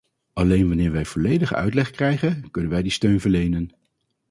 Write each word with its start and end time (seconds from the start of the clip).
Alleen 0.33 0.67
wanneer 0.67 0.91
wij 0.91 1.05
volledige 1.05 1.55
uitleg 1.55 1.91
krijgen, 1.91 2.51
kunnen 2.51 2.71
wij 2.71 2.81
die 2.81 2.91
steun 2.91 3.19
verlenen. 3.19 3.69